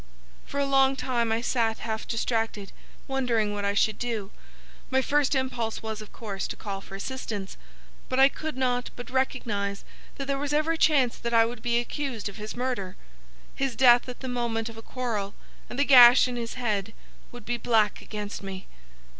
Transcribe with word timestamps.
"'For 0.47 0.59
a 0.59 0.65
long 0.65 0.95
time 0.95 1.31
I 1.31 1.41
sat 1.41 1.77
half 1.85 2.07
distracted, 2.07 2.71
wondering 3.07 3.53
what 3.53 3.63
I 3.65 3.75
should 3.75 3.99
do. 3.99 4.31
My 4.89 4.99
first 4.99 5.35
impulse 5.35 5.83
was, 5.83 6.01
of 6.01 6.11
course, 6.11 6.47
to 6.47 6.55
call 6.55 6.81
for 6.81 6.95
assistance; 6.95 7.55
but 8.09 8.19
I 8.19 8.27
could 8.27 8.57
not 8.57 8.89
but 8.95 9.11
recognise 9.11 9.85
that 10.15 10.25
there 10.25 10.39
was 10.39 10.53
every 10.53 10.79
chance 10.79 11.19
that 11.19 11.35
I 11.35 11.45
would 11.45 11.61
be 11.61 11.77
accused 11.77 12.27
of 12.29 12.37
his 12.37 12.55
murder. 12.57 12.95
His 13.53 13.75
death 13.75 14.09
at 14.09 14.21
the 14.21 14.27
moment 14.27 14.69
of 14.69 14.77
a 14.77 14.81
quarrel, 14.81 15.35
and 15.69 15.77
the 15.77 15.83
gash 15.85 16.27
in 16.27 16.35
his 16.35 16.55
head, 16.55 16.95
would 17.31 17.45
be 17.45 17.57
black 17.57 18.01
against 18.01 18.41
me. 18.41 18.65